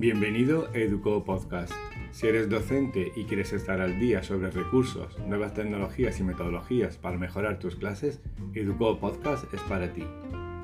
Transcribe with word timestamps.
Bienvenido 0.00 0.66
a 0.72 0.78
Educo 0.78 1.24
Podcast. 1.24 1.74
Si 2.10 2.26
eres 2.26 2.48
docente 2.48 3.12
y 3.16 3.24
quieres 3.24 3.52
estar 3.52 3.82
al 3.82 4.00
día 4.00 4.22
sobre 4.22 4.50
recursos, 4.50 5.18
nuevas 5.26 5.52
tecnologías 5.52 6.18
y 6.18 6.22
metodologías 6.22 6.96
para 6.96 7.18
mejorar 7.18 7.58
tus 7.58 7.76
clases, 7.76 8.22
Educo 8.54 8.98
Podcast 8.98 9.52
es 9.52 9.60
para 9.60 9.92
ti. 9.92 10.06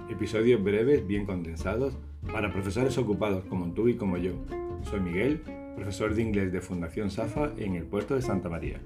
Episodios 0.08 0.64
breves, 0.64 1.06
bien 1.06 1.26
condensados, 1.26 1.98
para 2.32 2.50
profesores 2.50 2.96
ocupados 2.96 3.44
como 3.44 3.74
tú 3.74 3.88
y 3.88 3.96
como 3.96 4.16
yo. 4.16 4.32
Soy 4.80 5.00
Miguel, 5.00 5.42
profesor 5.76 6.14
de 6.14 6.22
inglés 6.22 6.50
de 6.50 6.62
Fundación 6.62 7.10
SAFA 7.10 7.52
en 7.58 7.74
el 7.74 7.84
puerto 7.84 8.14
de 8.14 8.22
Santa 8.22 8.48
María. 8.48 8.80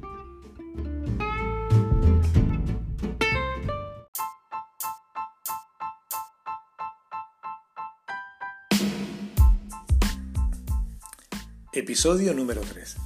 Episodio 11.80 12.34
número 12.34 12.60
3. 12.60 12.96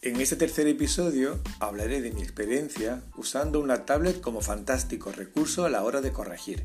En 0.00 0.20
este 0.20 0.34
tercer 0.34 0.66
episodio 0.66 1.38
hablaré 1.60 2.00
de 2.00 2.10
mi 2.10 2.20
experiencia 2.20 3.04
usando 3.16 3.60
una 3.60 3.86
tablet 3.86 4.20
como 4.20 4.40
fantástico 4.40 5.12
recurso 5.12 5.64
a 5.64 5.70
la 5.70 5.84
hora 5.84 6.00
de 6.00 6.10
corregir. 6.10 6.64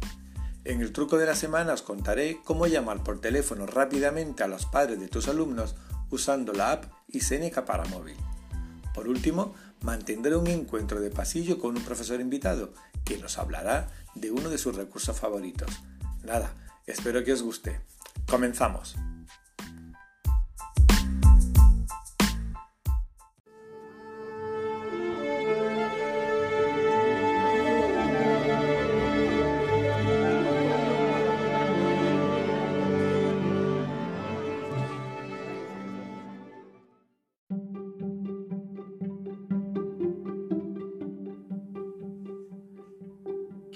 En 0.65 0.81
el 0.81 0.91
truco 0.91 1.19
de 1.19 1.27
la 1.27 1.35
semana 1.35 1.73
os 1.73 1.83
contaré 1.83 2.39
cómo 2.43 2.65
llamar 2.65 3.03
por 3.03 3.21
teléfono 3.21 3.67
rápidamente 3.67 4.41
a 4.41 4.47
los 4.47 4.65
padres 4.65 4.99
de 4.99 5.09
tus 5.09 5.27
alumnos 5.27 5.75
usando 6.09 6.53
la 6.53 6.71
app 6.71 6.85
Iseneca 7.09 7.65
para 7.65 7.85
móvil. 7.85 8.17
Por 8.95 9.07
último, 9.07 9.53
mantendré 9.81 10.35
un 10.35 10.47
encuentro 10.47 10.99
de 11.01 11.11
pasillo 11.11 11.59
con 11.59 11.77
un 11.77 11.83
profesor 11.83 12.19
invitado 12.19 12.73
que 13.05 13.19
nos 13.19 13.37
hablará 13.37 13.91
de 14.15 14.31
uno 14.31 14.49
de 14.49 14.57
sus 14.57 14.75
recursos 14.75 15.15
favoritos. 15.15 15.69
Nada, 16.23 16.55
espero 16.87 17.23
que 17.23 17.33
os 17.33 17.43
guste. 17.43 17.79
Comenzamos. 18.27 18.95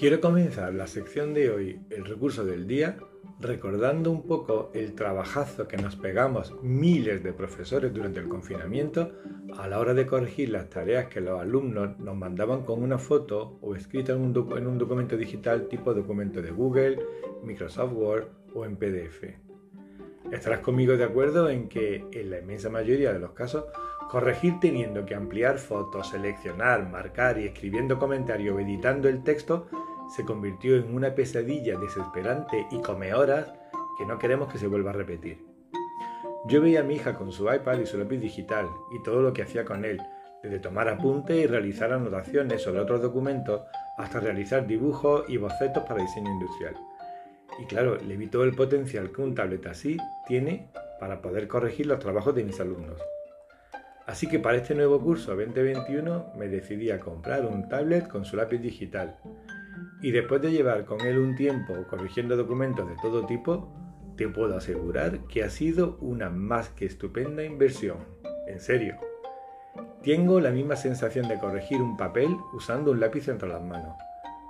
Quiero 0.02 0.20
comenzar 0.20 0.74
la 0.74 0.88
sección 0.88 1.36
de 1.36 1.52
hoy, 1.52 1.80
el 1.92 2.06
recurso 2.06 2.44
del 2.44 2.66
día, 2.66 2.98
recordando 3.40 4.10
un 4.10 4.24
poco 4.24 4.72
el 4.74 4.96
trabajazo 4.96 5.68
que 5.68 5.78
nos 5.78 5.96
pegamos 5.96 6.56
miles 6.64 7.22
de 7.22 7.34
profesores 7.34 7.94
durante 7.94 8.20
el 8.20 8.28
confinamiento 8.28 9.12
a 9.60 9.68
la 9.68 9.78
hora 9.78 9.94
de 9.94 10.08
corregir 10.08 10.50
las 10.50 10.72
tareas 10.72 11.06
que 11.06 11.22
los 11.22 11.40
alumnos 11.40 12.00
nos 12.00 12.16
mandaban 12.16 12.64
con 12.64 12.82
una 12.82 12.98
foto 12.98 13.60
o 13.62 13.76
escrita 13.76 14.14
en 14.14 14.22
un, 14.22 14.58
en 14.58 14.66
un 14.66 14.80
documento 14.80 15.16
digital 15.16 15.68
tipo 15.68 15.94
documento 15.94 16.42
de 16.42 16.50
Google, 16.50 16.98
Microsoft 17.44 17.94
Word 17.94 18.28
o 18.56 18.66
en 18.66 18.78
PDF. 18.78 19.24
Estarás 20.32 20.62
conmigo 20.62 20.98
de 20.98 21.04
acuerdo 21.04 21.48
en 21.48 21.70
que 21.70 22.08
en 22.12 22.32
la 22.32 22.40
inmensa 22.40 22.72
mayoría 22.72 23.14
de 23.14 23.20
los 23.20 23.34
casos 23.34 23.66
corregir 24.10 24.60
teniendo 24.60 25.06
que 25.06 25.16
ampliar 25.16 25.58
fotos, 25.58 26.10
seleccionar, 26.10 26.90
marcar 26.90 27.38
y 27.38 27.46
escribiendo 27.46 27.98
comentarios 27.98 28.58
o 28.58 28.60
editando 28.60 29.08
el 29.08 29.24
texto 29.24 29.70
se 30.16 30.26
convirtió 30.26 30.76
en 30.76 30.94
una 30.94 31.16
pesadilla 31.16 31.78
desesperante 31.78 32.68
y 32.70 32.82
come 32.82 33.14
horas 33.14 33.54
que 33.98 34.06
no 34.06 34.20
queremos 34.20 34.52
que 34.52 34.58
se 34.58 34.68
vuelva 34.68 34.92
a 34.92 34.94
repetir. 34.94 35.46
Yo 36.48 36.62
veía 36.62 36.82
a 36.82 36.84
mi 36.84 36.96
hija 36.96 37.14
con 37.14 37.32
su 37.32 37.52
iPad 37.52 37.80
y 37.80 37.86
su 37.86 37.98
lápiz 37.98 38.18
digital 38.18 38.68
y 38.92 39.02
todo 39.04 39.22
lo 39.22 39.32
que 39.32 39.44
hacía 39.44 39.64
con 39.64 39.86
él, 39.86 40.02
desde 40.44 40.60
tomar 40.60 40.90
apuntes 40.90 41.38
y 41.38 41.46
realizar 41.48 41.94
anotaciones 41.94 42.62
sobre 42.62 42.82
otros 42.82 43.02
documentos 43.02 43.62
hasta 43.98 44.20
realizar 44.20 44.66
dibujos 44.68 45.30
y 45.30 45.38
bocetos 45.38 45.84
para 45.84 46.02
diseño 46.02 46.32
industrial. 46.32 46.76
Y 47.60 47.66
claro, 47.66 47.98
le 47.98 48.18
vi 48.18 48.28
todo 48.28 48.44
el 48.44 48.56
potencial 48.56 49.12
que 49.12 49.22
un 49.22 49.36
tablet 49.36 49.66
así 49.68 49.98
tiene 50.28 50.68
para 51.00 51.22
poder 51.22 51.48
corregir 51.48 51.86
los 51.86 52.00
trabajos 52.00 52.34
de 52.36 52.44
mis 52.44 52.60
alumnos. 52.60 53.00
Así 54.08 54.28
que 54.28 54.40
para 54.40 54.58
este 54.58 54.74
nuevo 54.74 55.00
curso 55.00 55.36
2021 55.36 56.34
me 56.36 56.48
decidí 56.48 56.90
a 56.92 57.00
comprar 57.00 57.46
un 57.46 57.70
tablet 57.70 58.08
con 58.08 58.26
su 58.26 58.36
lápiz 58.36 58.58
digital 58.58 59.18
y 60.02 60.12
después 60.12 60.42
de 60.42 60.52
llevar 60.52 60.86
con 60.86 61.02
él 61.02 61.20
un 61.20 61.36
tiempo 61.36 61.74
corrigiendo 61.90 62.36
documentos 62.36 62.88
de 62.88 62.96
todo 63.02 63.26
tipo, 63.26 63.72
te 64.18 64.28
puedo 64.28 64.58
asegurar 64.58 65.20
que 65.28 65.44
ha 65.44 65.50
sido 65.50 65.98
una 66.02 66.30
más 66.30 66.70
que 66.70 66.86
estupenda 66.86 67.44
inversión. 67.44 67.98
En 68.48 68.60
serio. 68.60 68.96
Tengo 70.04 70.40
la 70.40 70.52
misma 70.52 70.76
sensación 70.76 71.28
de 71.28 71.40
corregir 71.40 71.82
un 71.82 71.96
papel 71.96 72.36
usando 72.54 72.92
un 72.92 73.00
lápiz 73.00 73.28
entre 73.28 73.48
las 73.48 73.64
manos, 73.64 73.96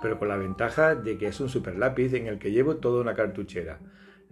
pero 0.00 0.18
con 0.18 0.28
la 0.28 0.36
ventaja 0.36 0.94
de 0.94 1.18
que 1.18 1.26
es 1.26 1.40
un 1.40 1.48
super 1.48 1.76
lápiz 1.76 2.14
en 2.14 2.26
el 2.26 2.38
que 2.38 2.50
llevo 2.50 2.76
toda 2.76 3.02
una 3.02 3.14
cartuchera. 3.14 3.78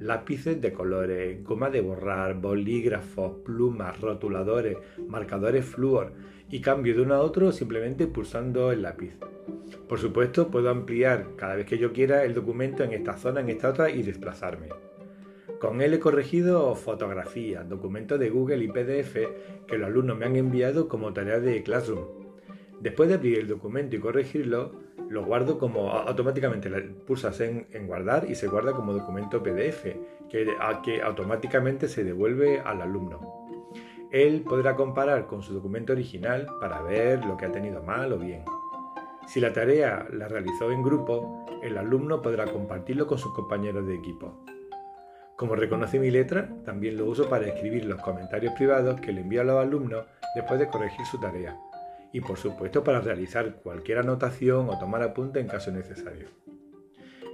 Lápices 0.00 0.58
de 0.62 0.72
colores, 0.72 1.44
goma 1.44 1.68
de 1.68 1.82
borrar, 1.82 2.40
bolígrafos, 2.40 3.36
plumas, 3.44 4.00
rotuladores, 4.00 4.78
marcadores 5.06 5.66
flúor 5.66 6.14
y 6.50 6.62
cambio 6.62 6.94
de 6.94 7.02
uno 7.02 7.14
a 7.14 7.20
otro 7.20 7.52
simplemente 7.52 8.06
pulsando 8.06 8.72
el 8.72 8.80
lápiz. 8.80 9.12
Por 9.86 9.98
supuesto, 9.98 10.50
puedo 10.50 10.70
ampliar 10.70 11.36
cada 11.36 11.54
vez 11.54 11.66
que 11.66 11.76
yo 11.76 11.92
quiera 11.92 12.24
el 12.24 12.32
documento 12.32 12.82
en 12.82 12.94
esta 12.94 13.18
zona, 13.18 13.40
en 13.40 13.50
esta 13.50 13.68
otra 13.68 13.90
y 13.90 14.02
desplazarme. 14.02 14.68
Con 15.60 15.82
él 15.82 15.92
he 15.92 16.00
corregido 16.00 16.74
fotografías, 16.76 17.68
documentos 17.68 18.18
de 18.18 18.30
Google 18.30 18.64
y 18.64 18.68
PDF 18.68 19.18
que 19.66 19.76
los 19.76 19.86
alumnos 19.86 20.16
me 20.16 20.24
han 20.24 20.36
enviado 20.36 20.88
como 20.88 21.12
tarea 21.12 21.40
de 21.40 21.62
Classroom. 21.62 22.06
Después 22.80 23.10
de 23.10 23.16
abrir 23.16 23.38
el 23.38 23.48
documento 23.48 23.96
y 23.96 23.98
corregirlo, 23.98 24.72
lo 25.10 25.24
guardo 25.24 25.58
como 25.58 25.90
automáticamente, 25.90 26.70
pulsas 27.04 27.40
en, 27.40 27.66
en 27.72 27.88
guardar 27.88 28.30
y 28.30 28.36
se 28.36 28.46
guarda 28.46 28.72
como 28.72 28.92
documento 28.92 29.42
PDF, 29.42 29.82
que, 30.28 30.46
que 30.84 31.02
automáticamente 31.02 31.88
se 31.88 32.04
devuelve 32.04 32.60
al 32.60 32.80
alumno. 32.80 33.44
Él 34.12 34.44
podrá 34.48 34.76
comparar 34.76 35.26
con 35.26 35.42
su 35.42 35.52
documento 35.52 35.92
original 35.92 36.46
para 36.60 36.80
ver 36.82 37.24
lo 37.24 37.36
que 37.36 37.46
ha 37.46 37.52
tenido 37.52 37.82
mal 37.82 38.12
o 38.12 38.18
bien. 38.18 38.44
Si 39.26 39.40
la 39.40 39.52
tarea 39.52 40.06
la 40.12 40.28
realizó 40.28 40.70
en 40.70 40.82
grupo, 40.82 41.44
el 41.60 41.76
alumno 41.76 42.22
podrá 42.22 42.46
compartirlo 42.46 43.08
con 43.08 43.18
sus 43.18 43.34
compañeros 43.34 43.88
de 43.88 43.96
equipo. 43.96 44.44
Como 45.34 45.56
reconoce 45.56 45.98
mi 45.98 46.12
letra, 46.12 46.48
también 46.64 46.96
lo 46.96 47.06
uso 47.06 47.28
para 47.28 47.48
escribir 47.48 47.84
los 47.84 48.00
comentarios 48.00 48.52
privados 48.54 49.00
que 49.00 49.12
le 49.12 49.22
envío 49.22 49.40
a 49.40 49.44
los 49.44 49.58
alumnos 49.58 50.04
después 50.36 50.60
de 50.60 50.68
corregir 50.68 51.04
su 51.06 51.18
tarea. 51.18 51.58
Y 52.12 52.20
por 52.20 52.38
supuesto 52.38 52.82
para 52.82 53.00
realizar 53.00 53.56
cualquier 53.56 53.98
anotación 53.98 54.68
o 54.68 54.78
tomar 54.78 55.02
apunte 55.02 55.40
en 55.40 55.46
caso 55.46 55.70
necesario. 55.70 56.28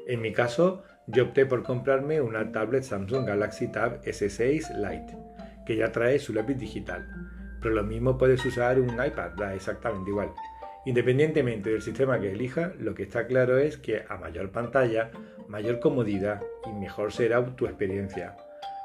En 0.06 0.20
mi 0.20 0.32
caso, 0.32 0.84
yo 1.06 1.24
opté 1.24 1.46
por 1.46 1.62
comprarme 1.62 2.20
una 2.20 2.52
tablet 2.52 2.82
Samsung 2.82 3.26
Galaxy 3.26 3.68
Tab 3.68 4.02
S6 4.02 4.76
Lite, 4.76 5.16
que 5.64 5.76
ya 5.76 5.92
trae 5.92 6.18
su 6.18 6.32
lápiz 6.32 6.54
digital. 6.54 7.06
Pero 7.60 7.74
lo 7.74 7.82
mismo 7.82 8.18
puedes 8.18 8.44
usar 8.44 8.80
un 8.80 8.92
iPad, 8.92 9.30
da 9.36 9.54
exactamente 9.54 10.10
igual. 10.10 10.32
Independientemente 10.84 11.70
del 11.70 11.82
sistema 11.82 12.20
que 12.20 12.30
elija, 12.30 12.72
lo 12.78 12.94
que 12.94 13.02
está 13.02 13.26
claro 13.26 13.58
es 13.58 13.76
que 13.76 14.04
a 14.08 14.16
mayor 14.16 14.52
pantalla, 14.52 15.10
mayor 15.48 15.80
comodidad 15.80 16.40
y 16.64 16.72
mejor 16.72 17.12
será 17.12 17.44
tu 17.56 17.66
experiencia. 17.66 18.36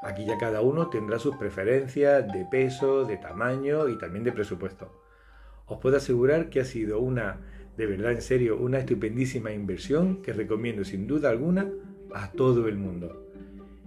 Aquí 0.02 0.24
ya 0.24 0.36
cada 0.36 0.62
uno 0.62 0.88
tendrá 0.90 1.20
sus 1.20 1.36
preferencias 1.36 2.26
de 2.32 2.44
peso, 2.50 3.04
de 3.04 3.18
tamaño 3.18 3.88
y 3.88 3.98
también 3.98 4.24
de 4.24 4.32
presupuesto. 4.32 5.01
Os 5.72 5.78
puedo 5.78 5.96
asegurar 5.96 6.50
que 6.50 6.60
ha 6.60 6.66
sido 6.66 7.00
una, 7.00 7.38
de 7.78 7.86
verdad 7.86 8.12
en 8.12 8.20
serio, 8.20 8.58
una 8.58 8.78
estupendísima 8.78 9.52
inversión 9.52 10.20
que 10.20 10.34
recomiendo 10.34 10.84
sin 10.84 11.06
duda 11.06 11.30
alguna 11.30 11.70
a 12.12 12.30
todo 12.30 12.68
el 12.68 12.76
mundo. 12.76 13.30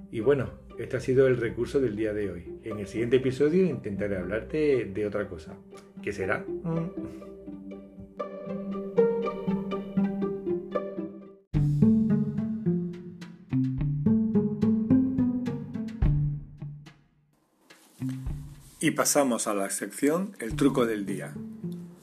Y 0.10 0.19
bueno, 0.19 0.50
este 0.80 0.98
ha 0.98 1.00
sido 1.00 1.27
el 1.27 1.38
recurso 1.38 1.80
del 1.80 1.95
día 1.95 2.12
de 2.12 2.31
hoy. 2.31 2.57
En 2.63 2.80
el 2.80 2.88
siguiente 2.88 3.18
episodio 3.18 3.68
intentaré 3.68 4.18
hablarte 4.18 4.86
de 4.86 5.06
otra 5.06 5.30
cosa. 5.30 5.54
¿Qué 6.01 6.12
será? 6.12 6.44
Mm. 6.63 6.89
Y 18.80 18.92
pasamos 18.92 19.45
a 19.45 19.54
la 19.54 19.69
sección 19.69 20.31
El 20.39 20.56
truco 20.56 20.88
del 20.88 21.06
día. 21.06 21.36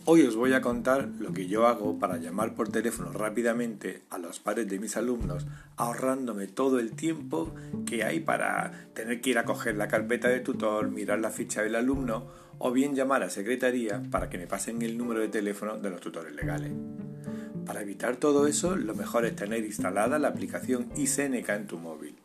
Hoy 0.05 0.23
os 0.23 0.35
voy 0.35 0.53
a 0.53 0.61
contar 0.61 1.11
lo 1.21 1.33
que 1.33 1.47
yo 1.47 1.69
hago 1.69 2.01
para 2.01 2.17
llamar 2.17 2.57
por 2.57 2.69
teléfono 2.69 3.13
rápidamente 3.13 4.03
a 4.11 4.19
los 4.19 4.41
padres 4.41 4.67
de 4.69 4.81
mis 4.81 4.97
alumnos, 4.97 5.47
ahorrándome 5.77 6.49
todo 6.49 6.81
el 6.81 6.91
tiempo 6.91 7.55
que 7.87 8.03
hay 8.03 8.19
para 8.19 8.89
tener 8.95 9.21
que 9.21 9.31
ir 9.31 9.39
a 9.39 9.45
coger 9.45 9.77
la 9.77 9.87
carpeta 9.87 10.27
de 10.27 10.41
tutor, 10.41 10.91
mirar 10.91 11.21
la 11.21 11.31
ficha 11.31 11.63
del 11.63 11.77
alumno 11.77 12.27
o 12.59 12.73
bien 12.73 12.97
llamar 12.97 13.23
a 13.23 13.31
secretaría 13.31 14.03
para 14.11 14.29
que 14.29 14.39
me 14.39 14.49
pasen 14.49 14.83
el 14.83 14.99
número 14.99 15.21
de 15.21 15.29
teléfono 15.29 15.79
de 15.79 15.91
los 15.91 16.01
tutores 16.01 16.35
legales. 16.35 16.73
Para 17.65 17.83
evitar 17.83 18.17
todo 18.17 18.49
eso, 18.49 18.75
lo 18.75 18.97
mejor 18.97 19.25
es 19.25 19.37
tener 19.37 19.65
instalada 19.65 20.19
la 20.19 20.29
aplicación 20.29 20.89
iSeneca 20.97 21.55
en 21.55 21.69
tu 21.69 21.79
móvil. 21.79 22.17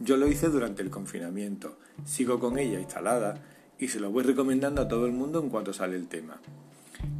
Yo 0.00 0.16
lo 0.16 0.26
hice 0.26 0.48
durante 0.48 0.82
el 0.82 0.90
confinamiento, 0.90 1.78
sigo 2.04 2.40
con 2.40 2.58
ella 2.58 2.80
instalada 2.80 3.40
y 3.78 3.86
se 3.86 4.00
lo 4.00 4.10
voy 4.10 4.24
recomendando 4.24 4.82
a 4.82 4.88
todo 4.88 5.06
el 5.06 5.12
mundo 5.12 5.40
en 5.40 5.48
cuanto 5.48 5.72
sale 5.72 5.94
el 5.94 6.08
tema. 6.08 6.40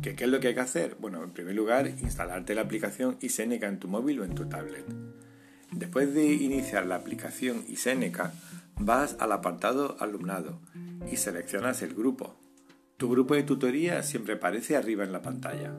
¿Qué, 0.03 0.15
¿Qué 0.15 0.25
es 0.25 0.31
lo 0.31 0.41
que 0.41 0.49
hay 0.49 0.55
que 0.55 0.61
hacer? 0.61 0.97
Bueno, 1.01 1.23
en 1.23 1.33
primer 1.33 1.55
lugar, 1.55 1.87
instalarte 1.87 2.55
la 2.55 2.63
aplicación 2.63 3.17
iSeneca 3.21 3.69
en 3.69 3.79
tu 3.79 3.89
móvil 3.89 4.21
o 4.21 4.25
en 4.25 4.35
tu 4.35 4.49
tablet. 4.49 4.85
Después 5.71 6.15
de 6.15 6.27
iniciar 6.27 6.87
la 6.87 6.97
aplicación 6.97 7.65
iSeneca, 7.69 8.33
vas 8.77 9.17
al 9.19 9.33
apartado 9.33 9.97
Alumnado 10.01 10.61
y 11.11 11.17
seleccionas 11.17 11.83
el 11.83 11.95
grupo. 11.95 12.37
Tu 12.97 13.11
grupo 13.11 13.35
de 13.35 13.43
tutoría 13.43 14.03
siempre 14.03 14.35
aparece 14.35 14.77
arriba 14.77 15.05
en 15.05 15.13
la 15.13 15.23
pantalla. 15.23 15.75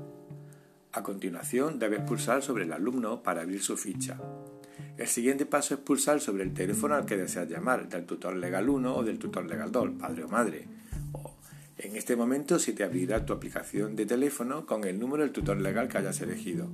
A 0.91 1.03
continuación, 1.03 1.79
debes 1.79 2.01
pulsar 2.01 2.41
sobre 2.41 2.65
el 2.65 2.73
alumno 2.73 3.23
para 3.23 3.41
abrir 3.41 3.61
su 3.61 3.77
ficha. 3.77 4.17
El 4.97 5.07
siguiente 5.07 5.45
paso 5.45 5.73
es 5.73 5.79
pulsar 5.81 6.21
sobre 6.21 6.43
el 6.43 6.53
teléfono 6.53 6.95
al 6.95 7.05
que 7.05 7.17
deseas 7.17 7.49
llamar, 7.49 7.89
del 7.89 8.05
tutor 8.05 8.35
legal 8.35 8.69
1 8.69 8.95
o 8.95 9.03
del 9.03 9.19
tutor 9.19 9.45
legal 9.45 9.71
2, 9.71 9.91
padre 9.99 10.23
o 10.23 10.27
madre. 10.29 10.67
En 11.77 11.95
este 11.95 12.15
momento 12.15 12.59
se 12.59 12.73
te 12.73 12.83
abrirá 12.83 13.25
tu 13.25 13.33
aplicación 13.33 13.95
de 13.95 14.05
teléfono 14.05 14.65
con 14.65 14.85
el 14.85 14.99
número 14.99 15.23
del 15.23 15.33
tutor 15.33 15.57
legal 15.57 15.87
que 15.87 15.97
hayas 15.97 16.21
elegido. 16.21 16.69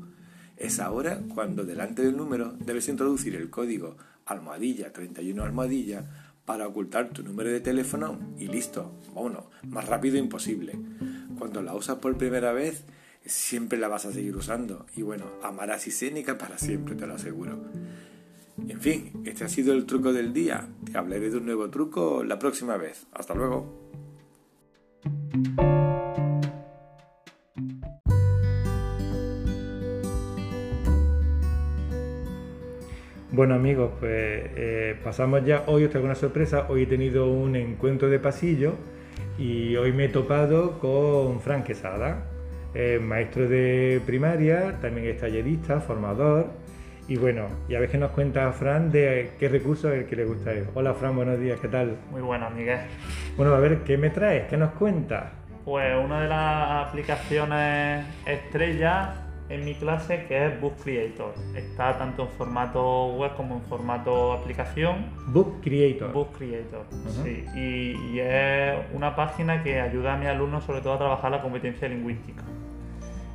Es 0.57 0.79
ahora 0.79 1.21
cuando 1.33 1.63
delante 1.63 2.03
del 2.03 2.15
número 2.15 2.53
debes 2.59 2.87
introducir 2.87 3.35
el 3.35 3.49
código 3.49 3.97
almohadilla 4.25 4.93
31 4.93 5.43
almohadilla 5.43 6.05
para 6.45 6.67
ocultar 6.67 7.09
tu 7.09 7.23
número 7.23 7.49
de 7.49 7.61
teléfono 7.61 8.19
y 8.37 8.47
listo. 8.47 8.91
Bueno, 9.13 9.49
más 9.63 9.87
rápido 9.87 10.17
imposible. 10.17 10.77
Cuando 11.37 11.61
la 11.61 11.73
usas 11.73 11.97
por 11.97 12.17
primera 12.17 12.51
vez, 12.51 12.83
siempre 13.25 13.79
la 13.79 13.87
vas 13.87 14.05
a 14.05 14.11
seguir 14.11 14.35
usando. 14.35 14.85
Y 14.95 15.01
bueno, 15.01 15.25
amarás 15.41 15.87
Isénica 15.87 16.37
para 16.37 16.57
siempre, 16.57 16.95
te 16.95 17.07
lo 17.07 17.15
aseguro. 17.15 17.59
En 18.67 18.79
fin, 18.79 19.23
este 19.25 19.45
ha 19.45 19.49
sido 19.49 19.73
el 19.73 19.85
truco 19.85 20.13
del 20.13 20.33
día. 20.33 20.67
Te 20.91 20.97
hablaré 20.97 21.29
de 21.29 21.37
un 21.37 21.45
nuevo 21.45 21.69
truco 21.69 22.23
la 22.23 22.37
próxima 22.37 22.77
vez. 22.77 23.07
Hasta 23.13 23.33
luego. 23.33 24.00
Bueno 25.33 25.71
amigos, 33.55 33.91
pues 33.99 34.11
eh, 34.11 34.97
pasamos 35.03 35.45
ya, 35.45 35.63
hoy 35.67 35.85
os 35.85 35.89
traigo 35.89 36.05
una 36.05 36.15
sorpresa, 36.15 36.65
hoy 36.67 36.83
he 36.83 36.85
tenido 36.85 37.31
un 37.31 37.55
encuentro 37.55 38.09
de 38.09 38.19
pasillo 38.19 38.73
y 39.37 39.77
hoy 39.77 39.93
me 39.93 40.05
he 40.05 40.09
topado 40.09 40.79
con 40.79 41.39
Frank 41.39 41.65
Quesada, 41.65 42.25
maestro 43.01 43.47
de 43.47 44.01
primaria, 44.05 44.79
también 44.81 45.07
es 45.07 45.17
tallerista, 45.17 45.79
formador 45.79 46.47
y 47.07 47.17
bueno, 47.17 47.47
ya 47.67 47.79
ves 47.79 47.89
que 47.89 47.97
nos 47.97 48.11
cuenta 48.11 48.51
Fran 48.51 48.91
de 48.91 49.31
qué 49.39 49.49
recurso 49.49 49.91
es 49.91 50.01
el 50.01 50.05
que 50.05 50.15
le 50.15 50.25
gusta 50.25 50.51
a 50.51 50.53
él. 50.53 50.67
Hola 50.73 50.93
Fran, 50.93 51.15
buenos 51.15 51.39
días, 51.39 51.59
¿qué 51.59 51.67
tal? 51.67 51.97
Muy 52.11 52.21
buenas, 52.21 52.53
Miguel. 52.53 52.79
Bueno, 53.37 53.53
a 53.53 53.59
ver, 53.59 53.79
¿qué 53.79 53.97
me 53.97 54.09
traes? 54.09 54.47
¿Qué 54.47 54.57
nos 54.57 54.71
cuentas? 54.71 55.31
Pues 55.65 55.93
una 56.03 56.21
de 56.21 56.27
las 56.27 56.87
aplicaciones 56.87 58.05
estrella 58.25 59.21
en 59.51 59.65
mi 59.65 59.75
clase 59.75 60.25
que 60.27 60.47
es 60.47 60.61
Book 60.61 60.75
Creator. 60.83 61.33
Está 61.55 61.97
tanto 61.97 62.23
en 62.23 62.29
formato 62.29 63.13
web 63.15 63.35
como 63.35 63.55
en 63.55 63.61
formato 63.63 64.33
aplicación. 64.33 65.07
Book 65.27 65.61
Creator. 65.61 66.13
Book 66.13 66.37
Creator, 66.37 66.85
sí. 67.23 67.45
Y, 67.55 68.19
es 68.19 68.77
una 68.93 69.15
página 69.15 69.61
que 69.61 69.81
ayuda 69.81 70.13
a 70.13 70.17
mis 70.17 70.27
alumnos 70.27 70.63
sobre 70.63 70.81
todo 70.81 70.93
a 70.93 70.97
trabajar 70.97 71.31
la 71.31 71.41
competencia 71.41 71.87
lingüística. 71.89 72.43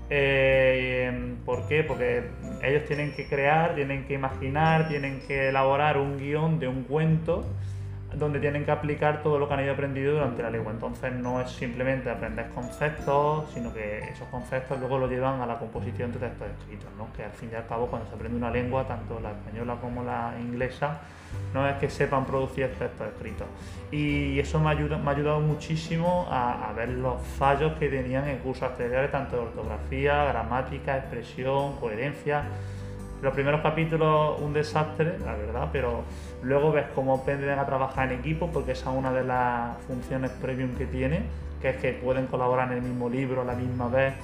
Eh, 0.09 1.37
¿Por 1.45 1.67
qué? 1.67 1.83
Porque 1.85 2.31
ellos 2.63 2.85
tienen 2.87 3.15
que 3.15 3.27
crear, 3.29 3.75
tienen 3.75 4.07
que 4.07 4.15
imaginar, 4.15 4.89
tienen 4.89 5.21
que 5.27 5.49
elaborar 5.49 5.99
un 5.99 6.17
guion 6.19 6.59
de 6.61 6.69
un 6.69 6.85
cuento 6.85 7.57
donde 8.19 8.41
tienen 8.41 8.65
que 8.65 8.71
aplicar 8.71 9.23
todo 9.23 9.39
lo 9.39 9.49
que 9.49 9.55
han 9.55 9.65
ido 9.65 9.73
aprendido 9.73 10.15
durante 10.15 10.43
la 10.43 10.51
lengua. 10.51 10.73
Entonces 10.73 11.13
no 11.13 11.41
es 11.41 11.51
simplemente 11.51 12.11
aprender 12.11 12.49
conceptos, 12.51 13.51
sino 13.53 13.73
que 13.73 13.99
esos 14.01 14.27
conceptos 14.29 14.79
luego 14.79 14.99
lo 14.99 15.09
llevan 15.09 15.41
a 15.41 15.47
la 15.47 15.59
composición 15.59 16.13
de 16.13 16.19
textos 16.19 16.49
escritos, 16.59 16.89
¿no? 16.97 17.09
que 17.17 17.25
al 17.25 17.33
fin 17.33 17.51
y 17.53 17.55
al 17.55 17.67
cabo 17.67 17.87
cuando 17.87 18.09
se 18.09 18.15
aprende 18.15 18.37
una 18.37 18.51
lengua, 18.51 18.87
tanto 18.87 19.21
la 19.21 19.33
española 19.33 19.77
como 19.81 20.03
la 20.03 20.35
inglesa, 20.41 21.01
no 21.53 21.69
es 21.69 21.77
que 21.77 21.91
sepan 21.91 22.25
producir 22.25 22.69
textos 22.79 23.09
escritos. 23.09 23.47
Y 23.91 24.39
eso 24.39 24.59
me, 24.59 24.71
ayuda, 24.71 24.97
me 24.99 25.11
ha 25.11 25.15
ayudado 25.15 25.41
muchísimo 25.41 26.27
a, 26.31 26.71
a, 26.71 26.73
ver 26.73 26.89
los 26.91 27.21
fallos 27.21 27.73
que 27.79 27.89
tenían 27.89 28.29
en 28.29 28.39
cursos 28.39 28.71
anteriores, 28.71 29.11
tanto 29.11 29.37
de 29.37 29.43
ortografía, 29.43 30.25
gramática, 30.25 30.97
expresión, 30.97 31.77
coherencia 31.77 32.45
los 33.23 33.35
primeros 33.35 33.61
capítulos 33.63 34.41
un 34.41 34.53
desastre, 34.53 35.19
la 35.19 35.35
verdad, 35.35 35.69
pero 35.73 36.05
luego 36.43 36.73
ves 36.73 36.87
cómo 36.95 37.15
aprenden 37.15 37.59
a 37.59 37.67
trabajar 37.67 38.13
en 38.13 38.21
equipo, 38.21 38.51
porque 38.53 38.73
esa 38.73 38.91
es 38.91 38.97
una 38.97 39.13
de 39.13 39.25
las 39.25 39.81
funciones 39.87 40.31
premium 40.33 40.75
que 40.75 40.87
tiene, 40.87 41.23
que 41.61 41.71
es 41.71 41.77
que 41.77 41.93
pueden 41.93 42.27
colaborar 42.27 42.71
en 42.71 42.79
el 42.79 42.83
mismo 42.83 43.09
libro 43.09 43.43
a 43.43 43.45
la 43.45 43.55
misma 43.55 43.89
vez 43.89 44.15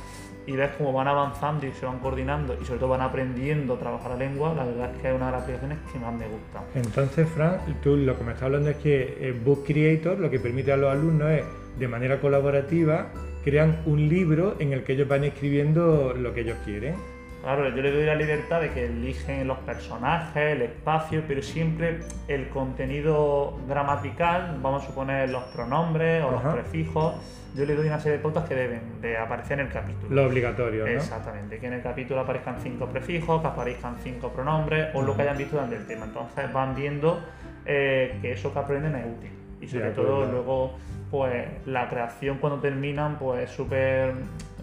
y 0.44 0.52
ves 0.52 0.70
cómo 0.76 0.92
van 0.92 1.06
avanzando 1.06 1.66
y 1.66 1.72
se 1.72 1.86
van 1.86 2.00
coordinando 2.00 2.56
y 2.60 2.64
sobre 2.64 2.80
todo 2.80 2.90
van 2.90 3.00
aprendiendo 3.00 3.74
a 3.74 3.78
trabajar 3.78 4.10
la 4.10 4.16
lengua, 4.16 4.52
la 4.54 4.64
verdad 4.64 4.90
es 4.94 5.00
que 5.00 5.08
es 5.08 5.14
una 5.14 5.26
de 5.26 5.32
las 5.32 5.42
aplicaciones 5.42 5.78
que 5.92 5.98
más 5.98 6.12
me 6.12 6.26
gusta. 6.26 6.62
Entonces, 6.74 7.28
Fran, 7.28 7.58
tú 7.82 7.96
lo 7.96 8.18
que 8.18 8.24
me 8.24 8.32
estás 8.32 8.46
hablando 8.46 8.70
es 8.70 8.76
que 8.76 9.40
Book 9.44 9.64
Creator 9.64 10.18
lo 10.18 10.30
que 10.30 10.40
permite 10.40 10.72
a 10.72 10.76
los 10.76 10.92
alumnos 10.92 11.30
es, 11.30 11.44
de 11.78 11.88
manera 11.88 12.20
colaborativa, 12.20 13.06
crean 13.44 13.82
un 13.86 14.08
libro 14.08 14.56
en 14.58 14.72
el 14.72 14.84
que 14.84 14.94
ellos 14.94 15.08
van 15.08 15.24
escribiendo 15.24 16.12
lo 16.12 16.34
que 16.34 16.40
ellos 16.40 16.58
quieren. 16.64 16.96
Claro, 17.42 17.68
yo 17.68 17.82
le 17.82 17.90
doy 17.90 18.04
la 18.06 18.14
libertad 18.14 18.60
de 18.60 18.70
que 18.70 18.86
eligen 18.86 19.48
los 19.48 19.58
personajes, 19.58 20.56
el 20.56 20.62
espacio, 20.62 21.24
pero 21.26 21.42
siempre 21.42 21.98
el 22.28 22.48
contenido 22.50 23.58
gramatical, 23.68 24.58
vamos 24.62 24.84
a 24.84 24.86
suponer 24.86 25.28
los 25.28 25.42
pronombres 25.44 26.24
o 26.24 26.30
los 26.30 26.42
prefijos, 26.42 27.16
yo 27.54 27.66
le 27.66 27.74
doy 27.74 27.88
una 27.88 27.98
serie 27.98 28.18
de 28.18 28.22
pautas 28.22 28.48
que 28.48 28.54
deben 28.54 29.00
de 29.00 29.18
aparecer 29.18 29.58
en 29.58 29.66
el 29.66 29.72
capítulo. 29.72 30.14
Lo 30.14 30.26
obligatorio, 30.26 30.84
¿no? 30.84 30.90
Exactamente, 30.90 31.58
que 31.58 31.66
en 31.66 31.72
el 31.72 31.82
capítulo 31.82 32.20
aparezcan 32.20 32.60
cinco 32.62 32.86
prefijos, 32.86 33.42
que 33.42 33.48
aparezcan 33.48 33.96
cinco 34.02 34.30
pronombres 34.30 34.94
o 34.94 35.02
lo 35.02 35.16
que 35.16 35.22
hayan 35.22 35.36
visto 35.36 35.56
durante 35.56 35.76
el 35.76 35.86
tema. 35.86 36.06
Entonces 36.06 36.50
van 36.52 36.76
viendo 36.76 37.20
eh, 37.66 38.18
que 38.22 38.32
eso 38.32 38.52
que 38.52 38.58
aprenden 38.60 38.94
es 38.94 39.04
útil. 39.04 39.30
Y 39.60 39.66
sobre 39.66 39.90
todo 39.90 40.26
luego 40.26 40.76
pues 41.12 41.46
la 41.66 41.90
creación 41.90 42.38
cuando 42.38 42.58
terminan 42.58 43.18
pues 43.18 43.44
es 43.44 43.50
súper 43.54 44.14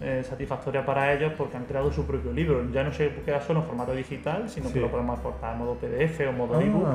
eh, 0.02 0.24
satisfactoria 0.28 0.84
para 0.84 1.14
ellos 1.14 1.32
porque 1.38 1.56
han 1.56 1.64
creado 1.64 1.92
su 1.92 2.04
propio 2.04 2.32
libro. 2.32 2.68
Ya 2.72 2.82
no 2.82 2.92
se 2.92 3.08
queda 3.24 3.40
solo 3.40 3.60
en 3.60 3.66
formato 3.66 3.94
digital, 3.94 4.50
sino 4.50 4.72
que 4.72 4.80
lo 4.80 4.90
podemos 4.90 5.14
exportar 5.14 5.52
en 5.52 5.58
modo 5.60 5.76
PDF 5.76 6.28
o 6.28 6.32
modo 6.32 6.60
ebook. 6.60 6.88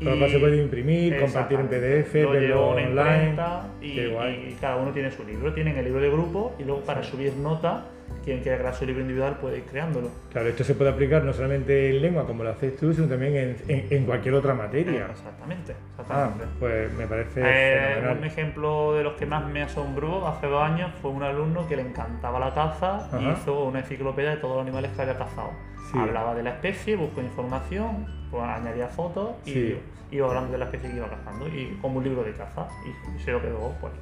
Pero 0.00 0.28
se 0.28 0.38
puede 0.40 0.60
imprimir, 0.60 1.20
compartir 1.20 1.60
en 1.60 1.68
PDF, 1.68 2.12
verlo 2.14 2.70
online. 2.70 3.36
Y, 3.80 4.00
y, 4.00 4.56
cada 4.60 4.76
uno 4.76 4.90
tiene 4.90 5.12
su 5.12 5.24
libro. 5.24 5.54
Tienen 5.54 5.76
el 5.76 5.84
libro 5.84 6.00
de 6.00 6.10
grupo 6.10 6.56
y 6.58 6.64
luego 6.64 6.80
para 6.80 7.04
subir 7.04 7.34
nota 7.36 7.84
quien 8.24 8.40
quiera 8.40 8.58
crear 8.58 8.74
su 8.74 8.86
libro 8.86 9.00
individual 9.00 9.38
puede 9.40 9.58
ir 9.58 9.64
creándolo. 9.64 10.10
Claro, 10.30 10.48
esto 10.48 10.64
se 10.64 10.74
puede 10.74 10.90
aplicar 10.90 11.24
no 11.24 11.32
solamente 11.32 11.90
en 11.90 12.02
lengua 12.02 12.26
como 12.26 12.44
lo 12.44 12.50
haces 12.50 12.76
tú, 12.76 12.92
sino 12.92 13.06
también 13.08 13.56
en, 13.66 14.04
cualquier 14.04 14.34
otra 14.34 14.54
materia. 14.54 15.06
exactamente, 15.10 15.74
exactamente. 15.98 16.44
Ah, 16.44 16.56
pues 16.58 16.92
me 16.92 17.06
parece 17.06 17.40
eh, 17.44 18.16
Un 18.16 18.24
ejemplo 18.24 18.94
de 18.94 19.04
los 19.04 19.14
que 19.14 19.26
más 19.26 19.46
me 19.46 19.62
asombró 19.62 20.26
hace 20.26 20.46
dos 20.46 20.62
años 20.62 20.90
fue 21.00 21.10
un 21.10 21.22
alumno 21.22 21.66
que 21.68 21.76
le 21.76 21.82
encantaba 21.82 22.38
la 22.38 22.54
caza 22.54 23.08
y 23.18 23.30
hizo 23.30 23.64
una 23.64 23.80
enciclopedia 23.80 24.30
de 24.30 24.36
todos 24.36 24.56
los 24.56 24.62
animales 24.62 24.90
que 24.94 25.02
había 25.02 25.18
cazado. 25.18 25.50
Hablaba 25.94 26.34
de 26.34 26.44
la 26.44 26.50
especie, 26.50 26.94
buscó 26.94 27.20
información, 27.20 28.06
pues 28.30 28.44
añadía 28.44 28.88
fotos 28.88 29.30
y 29.44 29.76
iba 30.12 30.26
hablando 30.28 30.52
de 30.52 30.58
la 30.58 30.64
especie 30.66 30.90
que 30.90 30.96
iba 30.96 31.08
cazando 31.08 31.48
y 31.48 31.78
como 31.80 31.98
un 31.98 32.04
libro 32.04 32.22
de 32.22 32.32
caza 32.32 32.66
y 32.84 33.18
se 33.20 33.32
lo 33.32 33.40
quedó 33.40 33.74
pues 33.80 33.92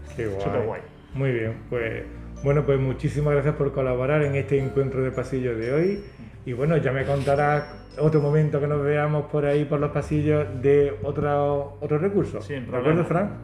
súper 0.42 0.62
guay. 0.66 0.82
Muy 1.14 1.32
bien, 1.32 1.54
pues 1.70 2.04
bueno, 2.44 2.64
pues 2.64 2.78
muchísimas 2.78 3.34
gracias 3.34 3.56
por 3.56 3.72
colaborar 3.72 4.22
en 4.22 4.36
este 4.36 4.58
encuentro 4.58 5.02
de 5.02 5.10
pasillos 5.10 5.58
de 5.58 5.72
hoy. 5.72 6.04
Y 6.46 6.52
bueno, 6.52 6.76
ya 6.76 6.92
me 6.92 7.04
contarás 7.04 7.64
otro 7.98 8.20
momento 8.20 8.60
que 8.60 8.68
nos 8.68 8.82
veamos 8.82 9.26
por 9.26 9.44
ahí, 9.44 9.64
por 9.64 9.80
los 9.80 9.90
pasillos, 9.90 10.46
de 10.62 10.94
otro, 11.02 11.78
otro 11.80 11.98
recurso. 11.98 12.40
Sí, 12.40 12.54
¿De 12.54 12.76
acuerdo, 12.76 13.04
Fran? 13.04 13.38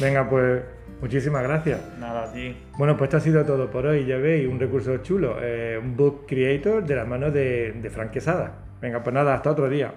Venga, 0.00 0.28
pues 0.28 0.62
muchísimas 1.00 1.42
gracias. 1.42 1.80
Nada, 1.98 2.24
a 2.24 2.32
ti. 2.32 2.56
Bueno, 2.78 2.96
pues 2.96 3.08
esto 3.08 3.18
ha 3.18 3.20
sido 3.20 3.44
todo 3.44 3.70
por 3.70 3.86
hoy. 3.86 4.06
Ya 4.06 4.16
veis, 4.16 4.48
un 4.48 4.58
recurso 4.58 4.96
chulo. 4.98 5.36
Eh, 5.40 5.78
un 5.80 5.96
book 5.96 6.24
creator 6.26 6.84
de 6.84 6.96
las 6.96 7.06
manos 7.06 7.32
de, 7.34 7.72
de 7.72 7.90
Frank 7.90 8.10
Quesada. 8.10 8.54
Venga, 8.80 9.02
pues 9.02 9.12
nada, 9.12 9.34
hasta 9.34 9.50
otro 9.50 9.68
día. 9.68 9.92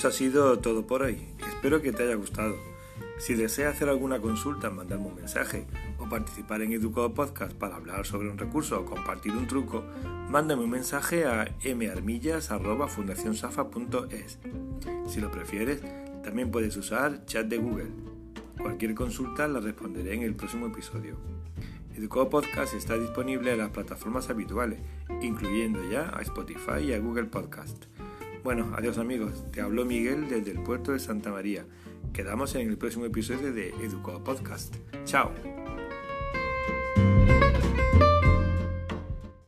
Esto 0.00 0.08
ha 0.08 0.12
sido 0.12 0.58
todo 0.60 0.86
por 0.86 1.02
hoy. 1.02 1.18
Espero 1.46 1.82
que 1.82 1.92
te 1.92 2.04
haya 2.04 2.14
gustado. 2.14 2.56
Si 3.18 3.34
deseas 3.34 3.74
hacer 3.74 3.90
alguna 3.90 4.18
consulta, 4.18 4.70
mandarme 4.70 5.08
un 5.08 5.16
mensaje 5.16 5.66
o 5.98 6.08
participar 6.08 6.62
en 6.62 6.72
Educado 6.72 7.12
Podcast 7.12 7.52
para 7.52 7.76
hablar 7.76 8.06
sobre 8.06 8.30
un 8.30 8.38
recurso 8.38 8.80
o 8.80 8.86
compartir 8.86 9.32
un 9.32 9.46
truco, 9.46 9.84
mándame 10.30 10.64
un 10.64 10.70
mensaje 10.70 11.26
a 11.26 11.54
marmillas.fundacionsafa.es. 11.62 14.38
Si 15.06 15.20
lo 15.20 15.30
prefieres, 15.30 15.82
también 16.24 16.50
puedes 16.50 16.74
usar 16.78 17.26
chat 17.26 17.46
de 17.46 17.58
Google. 17.58 17.90
Cualquier 18.56 18.94
consulta 18.94 19.46
la 19.48 19.60
responderé 19.60 20.14
en 20.14 20.22
el 20.22 20.34
próximo 20.34 20.68
episodio. 20.68 21.18
Educado 21.94 22.30
Podcast 22.30 22.72
está 22.72 22.96
disponible 22.96 23.52
en 23.52 23.58
las 23.58 23.68
plataformas 23.68 24.30
habituales, 24.30 24.80
incluyendo 25.20 25.86
ya 25.90 26.10
a 26.16 26.22
Spotify 26.22 26.84
y 26.84 26.94
a 26.94 27.00
Google 27.00 27.24
Podcast. 27.24 27.84
Bueno, 28.42 28.72
adiós 28.74 28.96
amigos, 28.96 29.44
te 29.52 29.60
hablo 29.60 29.84
Miguel 29.84 30.28
desde 30.28 30.52
el 30.52 30.62
puerto 30.62 30.92
de 30.92 30.98
Santa 30.98 31.30
María. 31.30 31.66
Quedamos 32.14 32.54
en 32.54 32.68
el 32.68 32.78
próximo 32.78 33.04
episodio 33.04 33.52
de 33.52 33.68
Educado 33.84 34.24
Podcast. 34.24 34.74
Chao. 35.04 35.30